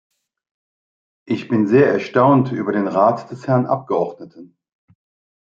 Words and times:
Ich 1.27 1.47
bin 1.47 1.67
sehr 1.67 1.85
erstaunt 1.93 2.51
über 2.51 2.71
den 2.71 2.87
Rat 2.87 3.29
des 3.29 3.45
Herrn 3.45 3.67
Abgeordneten. 3.67 4.57